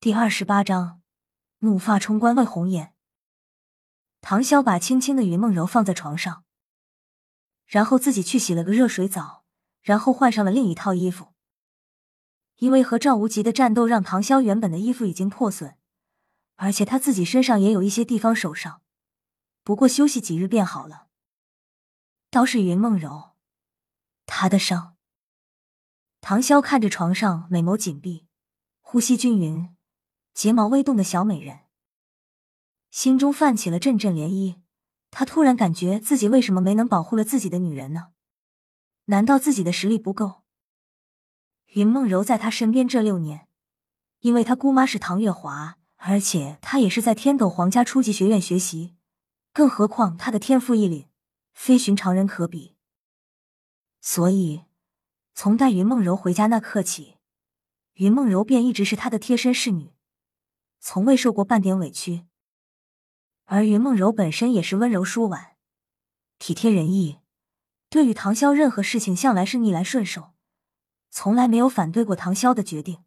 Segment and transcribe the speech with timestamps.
[0.00, 1.02] 第二十八章，
[1.58, 2.94] 怒发冲冠为红颜。
[4.20, 6.44] 唐潇把轻轻的云梦柔放在床上，
[7.66, 9.44] 然后自己去洗了个热水澡，
[9.82, 11.34] 然后换上了另一套衣服。
[12.58, 15.76] 因为和赵无极的战斗，让唐潇原本的衣服已经破损，
[16.54, 18.80] 而且他自己身上也有一些地方受伤，
[19.64, 21.08] 不过休息几日便好了。
[22.30, 23.32] 倒是云梦柔，
[24.26, 24.96] 她的伤。
[26.20, 28.28] 唐潇看着床上美眸紧闭、
[28.80, 29.74] 呼吸均匀。
[30.38, 31.62] 睫毛微动的小美人，
[32.92, 34.60] 心中泛起了阵阵涟漪。
[35.10, 38.10] 他突然感觉自己为什么没能保护了自己的女人呢？
[39.06, 40.42] 难道自己的实力不够？
[41.74, 43.48] 云梦柔在他身边这六年，
[44.20, 48.94] 因为他姑妈是唐月华，而且他也是在天斗皇家初级学院学习，
[49.52, 51.08] 更何况他的天赋异禀，
[51.52, 52.76] 非寻常人可比。
[54.00, 54.66] 所以，
[55.34, 57.16] 从带云梦柔回家那刻起，
[57.94, 59.97] 云梦柔便一直是他的贴身侍女。
[60.80, 62.26] 从未受过半点委屈，
[63.44, 65.56] 而云梦柔本身也是温柔淑婉、
[66.38, 67.18] 体贴仁义，
[67.90, 70.32] 对于唐潇任何事情向来是逆来顺受，
[71.10, 73.04] 从来没有反对过唐潇的决定。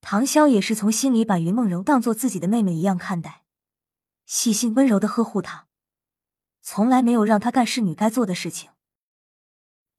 [0.00, 3.44] 唐潇也是从心里把云梦柔当做自己的妹妹一样看待，
[4.26, 5.66] 细心温柔的呵护她，
[6.62, 8.70] 从来没有让她干侍女该做的事情。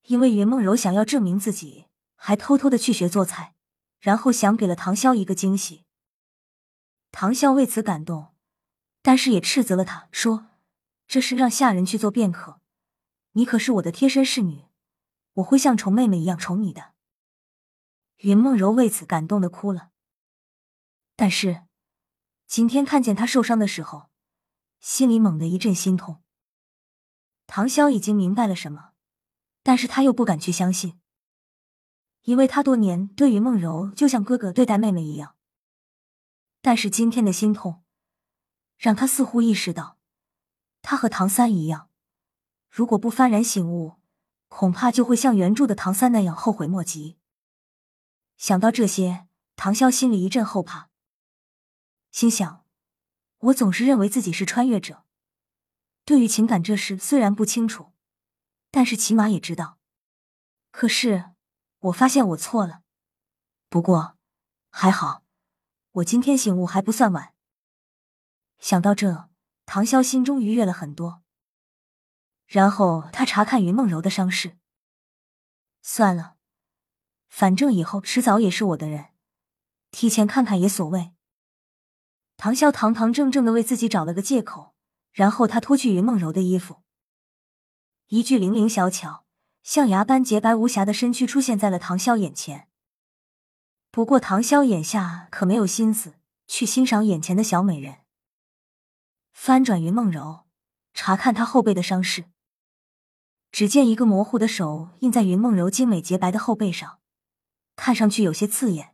[0.03, 3.53] 因为云梦柔想要证明自己，还偷偷的去学做菜，
[3.99, 5.85] 然后想给了唐潇一个惊喜。
[7.11, 8.33] 唐潇为此感动，
[9.01, 10.47] 但是也斥责了他，说
[11.07, 12.61] ：“这是让下人去做便可，
[13.31, 14.65] 你可是我的贴身侍女，
[15.33, 16.93] 我会像宠妹妹一样宠你的。”
[18.17, 19.89] 云梦柔为此感动的哭了。
[21.15, 21.63] 但是
[22.47, 24.09] 今天看见他受伤的时候，
[24.79, 26.21] 心里猛地一阵心痛。
[27.47, 28.91] 唐潇已经明白了什么，
[29.63, 30.99] 但是他又不敢去相信，
[32.23, 35.35] 因为他多年对云梦柔就像哥哥对待妹妹一样。
[36.61, 37.83] 但是今天的心痛，
[38.77, 39.97] 让他似乎意识到，
[40.81, 41.89] 他和唐三一样，
[42.69, 43.95] 如果不幡然醒悟，
[44.47, 47.17] 恐怕就会像原著的唐三那样后悔莫及。
[48.37, 50.89] 想到这些，唐潇心里一阵后怕，
[52.11, 52.65] 心想：
[53.37, 55.05] 我总是认为自己是穿越者，
[56.03, 57.93] 对于情感这事虽然不清楚，
[58.69, 59.77] 但是起码也知道。
[60.71, 61.31] 可是
[61.79, 62.83] 我发现我错了，
[63.69, 64.17] 不过
[64.69, 65.23] 还好。
[65.93, 67.33] 我今天醒悟还不算晚。
[68.59, 69.29] 想到这，
[69.65, 71.23] 唐潇心中愉悦了很多。
[72.45, 74.57] 然后他查看云梦柔的伤势。
[75.81, 76.35] 算了，
[77.27, 79.09] 反正以后迟早也是我的人，
[79.89, 81.13] 提前看看也所谓。
[82.37, 84.75] 唐潇堂堂正正的为自己找了个借口，
[85.11, 86.83] 然后他脱去云梦柔的衣服，
[88.07, 89.25] 一具零零小巧、
[89.63, 92.68] 象牙般洁白无瑕的身躯出现在了唐潇眼前。
[93.91, 96.13] 不过，唐潇眼下可没有心思
[96.47, 97.99] 去欣赏眼前的小美人。
[99.33, 100.45] 翻转云梦柔，
[100.93, 102.25] 查看她后背的伤势。
[103.51, 106.99] 只见一个模糊的手印在云梦柔精美洁白的后背上，
[107.75, 108.93] 看上去有些刺眼。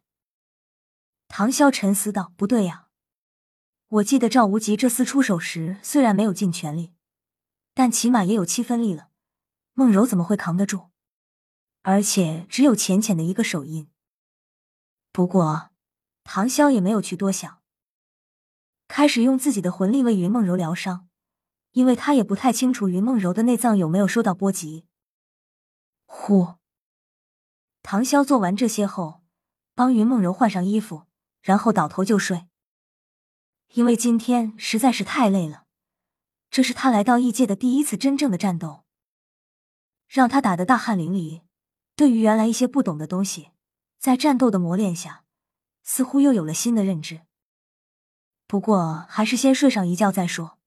[1.28, 2.88] 唐潇沉思道：“不对呀，
[3.90, 6.94] 我记得赵无极这厮出手时虽然没有尽全力，
[7.74, 9.10] 但起码也有七分力了。
[9.74, 10.92] 梦柔怎么会扛得住？
[11.82, 13.90] 而且只有浅浅的一个手印。”
[15.16, 15.70] 不过，
[16.26, 17.62] 唐潇也没有去多想，
[18.90, 21.08] 开始用自己的魂力为云梦柔疗伤，
[21.72, 24.86] 因为他也不太清楚云梦柔的内脏有没有受到波及。
[26.04, 26.56] 呼，
[27.82, 29.24] 唐潇做完这些后，
[29.74, 31.06] 帮云梦柔换上衣服，
[31.42, 32.48] 然后倒头就睡。
[33.70, 35.64] 因为今天实在是太累了，
[36.50, 38.84] 这是他来到异界的第一次真正的战斗，
[40.10, 41.44] 让他打得大汗淋漓。
[41.96, 43.52] 对于原来一些不懂的东西。
[43.98, 45.24] 在战斗的磨练下，
[45.84, 47.22] 似乎又有了新的认知。
[48.48, 50.60] 不过，还是先睡上一觉再说。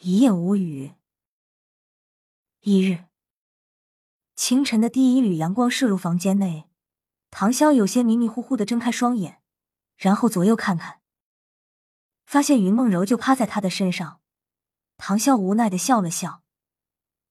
[0.00, 0.94] 一夜无语。
[2.60, 3.04] 一日
[4.34, 6.68] 清晨的第一缕阳光射入房间内，
[7.30, 9.40] 唐潇有些迷迷糊糊的睁开双眼，
[9.96, 11.00] 然后左右看看，
[12.26, 14.20] 发现云梦柔就趴在他的身上。
[14.96, 16.42] 唐潇无奈的笑了笑，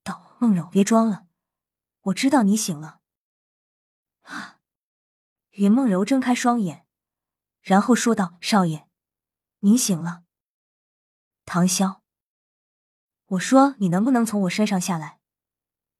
[0.02, 1.26] 道：“梦柔，别装了，
[2.00, 2.97] 我知道你醒了。”
[5.58, 6.86] 云梦柔睁开双眼，
[7.62, 8.88] 然后说道：“少爷，
[9.58, 10.22] 您醒了。”
[11.44, 11.98] 唐潇，
[13.26, 15.18] 我说：“你能不能从我身上下来？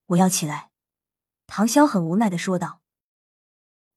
[0.06, 0.70] 我要起来。”
[1.48, 2.82] 唐潇很无奈的说道。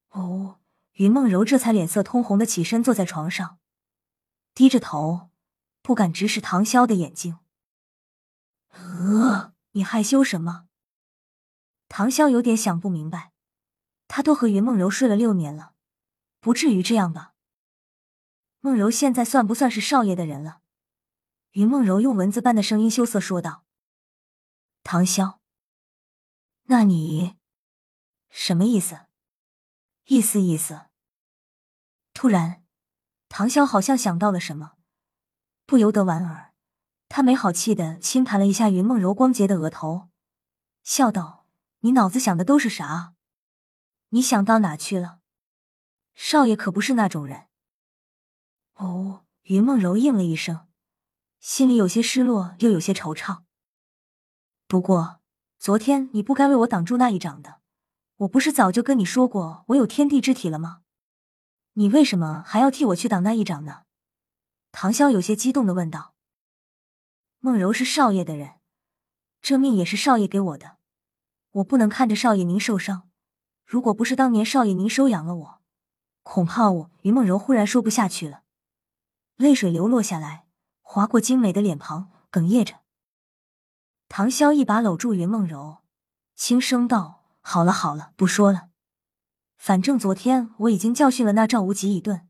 [0.10, 0.60] 哦，
[0.94, 3.60] 云梦柔这才脸色通红的起身坐在床上，
[4.56, 5.30] 低着头，
[5.84, 7.38] 不敢直视唐潇的眼睛。
[8.70, 10.66] 呃，你害羞什么？
[11.88, 13.31] 唐潇有点想不明白。
[14.14, 15.72] 他都和云梦柔睡了六年了，
[16.42, 17.34] 不至于这样吧？
[18.60, 20.60] 梦柔现在算不算是少爷的人了？
[21.52, 23.64] 云梦柔用蚊子般的声音羞涩说道
[24.84, 25.38] ：“唐潇，
[26.64, 27.38] 那你
[28.30, 29.06] 什么意思？
[30.08, 30.88] 意思意思。”
[32.14, 32.66] 突然，
[33.30, 34.74] 唐潇好像想到了什么，
[35.66, 36.54] 不由得莞尔。
[37.08, 40.10] 他没好气的轻弹了一下云梦柔光洁的额头，
[40.84, 41.46] 笑道
[41.80, 43.14] ：“你脑子想的都是啥？
[44.14, 45.20] 你想到哪去了？
[46.14, 47.48] 少爷可不是那种人。”
[48.76, 50.68] 哦，云梦柔应了一声，
[51.40, 53.44] 心里有些失落，又有些惆怅。
[54.68, 55.22] 不过
[55.60, 57.62] 昨天你不该为我挡住那一掌的，
[58.18, 60.82] 我不是早就跟你说过我有天地之体了吗？
[61.74, 63.84] 你为什么还要替我去挡那一掌呢？
[64.74, 66.16] 唐潇有些激动的问道。
[67.40, 68.56] 梦柔是少爷的人，
[69.42, 70.78] 这命也是少爷给我的，
[71.52, 73.11] 我不能看着少爷您受伤。
[73.72, 75.62] 如果不是当年少爷您收养了我，
[76.24, 76.92] 恐怕我……
[77.04, 78.44] 云梦柔忽然说不下去了，
[79.38, 80.46] 泪水流落下来，
[80.82, 82.82] 划过精美的脸庞，哽咽着。
[84.10, 85.78] 唐潇一把搂住云梦柔，
[86.36, 88.68] 轻声道：“好了好了，不说了。
[89.58, 92.28] 反正昨天我已经教训了那赵无极一顿，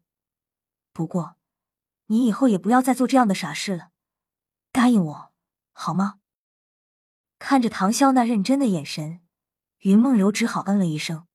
[0.94, 1.38] 不过
[2.06, 3.90] 你以后也不要再做这样的傻事了。”
[4.72, 5.32] 答应我，
[5.72, 6.20] 好吗？
[7.40, 9.22] 看着唐潇那认真的眼神，
[9.80, 11.26] 云梦柔只好嗯了一声。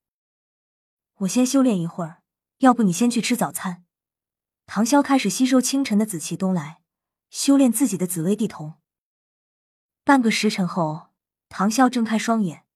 [1.20, 2.22] 我先修炼一会儿，
[2.58, 3.86] 要不你先去吃早餐。
[4.66, 6.82] 唐潇开始吸收清晨的紫气东来，
[7.30, 8.74] 修炼自己的紫薇地瞳。
[10.04, 11.08] 半个时辰后，
[11.48, 12.66] 唐潇睁开双眼，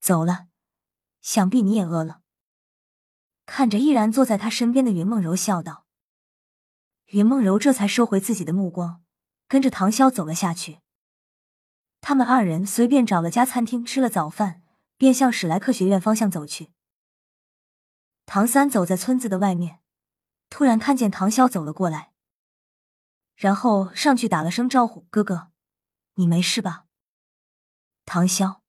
[0.00, 0.46] 走了。
[1.20, 2.22] 想必你也饿了。
[3.44, 5.84] 看着依然坐在他身边的云梦柔，笑道。
[7.06, 9.02] 云梦柔这才收回自己的目光。
[9.46, 10.80] 跟着唐潇走了下去，
[12.00, 14.62] 他们二人随便找了家餐厅吃了早饭，
[14.96, 16.70] 便向史莱克学院方向走去。
[18.30, 19.80] 唐三走在村子的外面，
[20.50, 22.12] 突然看见唐潇走了过来，
[23.34, 25.50] 然后上去打了声招呼：“哥哥，
[26.16, 26.84] 你没事吧？”
[28.04, 28.60] 唐潇：“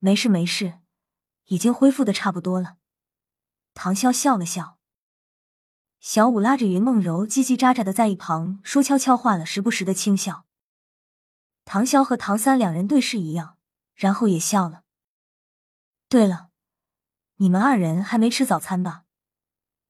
[0.00, 0.80] 没事没事，
[1.44, 2.78] 已经恢复的差不多了。”
[3.74, 4.80] 唐潇笑了笑。
[6.00, 10.46] 小五拉着云梦柔，叽叽喳喳的在一旁说悄悄话了，时不时的轻笑。
[11.64, 13.56] 唐潇和唐三两人对视一样，
[13.94, 14.82] 然后也笑了。
[16.08, 16.50] 对了，
[17.42, 19.04] 你们二人还没吃早餐吧？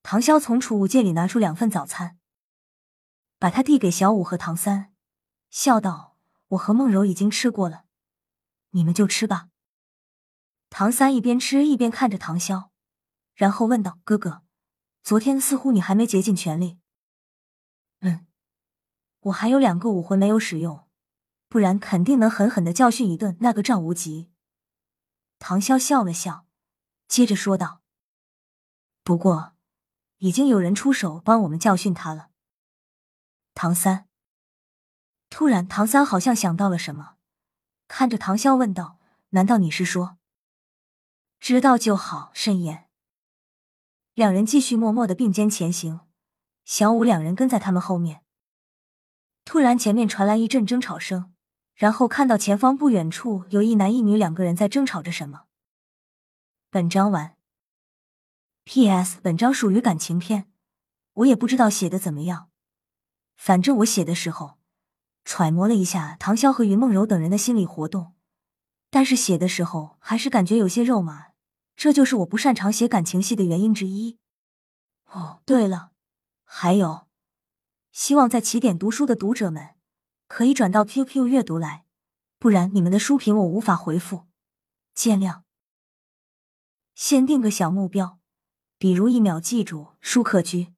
[0.03, 2.17] 唐潇从储物间里拿出两份早餐，
[3.39, 4.95] 把它递给小五和唐三，
[5.51, 6.17] 笑道
[6.49, 7.85] ：“我和梦柔已经吃过了，
[8.71, 9.51] 你们就吃吧。”
[10.71, 12.71] 唐三一边吃一边看着唐潇，
[13.35, 14.45] 然后问道：“哥哥。”
[15.05, 16.79] 昨天似乎你还没竭尽全力。
[18.01, 18.27] 嗯，
[19.25, 20.89] 我还有两个武魂没有使用，
[21.51, 24.31] 不然肯定能狠狠的教训一顿那个赵无极。
[25.39, 26.47] 唐潇笑了笑，
[27.13, 27.83] 接着说道
[29.05, 29.53] ：“不过，
[30.17, 32.31] 已经有人出手帮我们教训他了。”
[33.53, 34.09] 唐三
[35.29, 37.17] 突然，唐三好像想到了什么，
[37.87, 38.99] 看着唐潇问道
[39.37, 40.17] ：“难道你是说？”
[41.39, 42.89] 知道就好，慎言。
[44.15, 46.01] 两人继续默默的并肩前行，
[46.65, 48.25] 小五两人跟在他们后面。
[49.45, 51.35] 突然，前面传来一阵争吵声，
[51.75, 55.49] 然后看到前方不远处有一男一女两个人在争吵着什么。
[56.75, 57.37] 本章完。
[58.65, 59.19] P.S.
[59.21, 60.51] 本章属于感情片，
[61.13, 62.49] 我也不知道写的怎么样，
[63.37, 64.57] 反正我写的时候
[65.23, 68.15] 揣摩了一下唐潇和云梦柔等人的心理活动，
[68.89, 71.33] 但是写的时候还是感觉有些肉麻。
[71.77, 74.19] 这就是我不擅长写感情戏的原因之一。
[75.11, 75.93] 哦，对了，
[76.43, 77.07] 还有，
[77.91, 79.75] 希望在起点读书的读者们
[80.27, 81.85] 可以转到 QQ 阅读来，
[82.39, 84.25] 不然你们的书评我无法回复，
[84.95, 85.43] 见谅。
[86.95, 88.19] 先定个小目标，
[88.79, 90.72] 比如一秒记住舒克居。